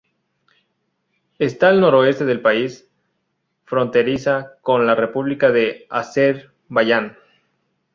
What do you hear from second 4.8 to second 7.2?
la república de Azerbaiyán.